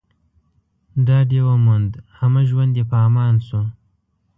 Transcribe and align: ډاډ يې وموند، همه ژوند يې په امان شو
ډاډ 1.05 1.29
يې 1.37 1.41
وموند، 1.49 1.91
همه 2.19 2.41
ژوند 2.49 2.71
يې 2.79 2.83
په 2.91 2.97
امان 3.07 3.35
شو 3.47 3.61